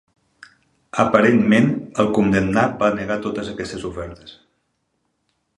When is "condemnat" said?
2.19-2.75